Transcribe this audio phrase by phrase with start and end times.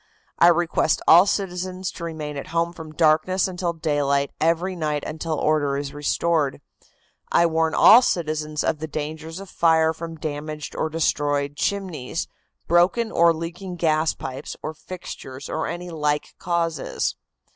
[0.39, 5.37] "I request all citizens to remain at home from darkness until daylight every night until
[5.37, 6.59] order is restored.
[7.31, 12.27] "I warn all citizens of the danger of fire from damaged or destroyed chimneys,
[12.67, 17.15] broken or leaking gas pipes or fixtures or any like causes."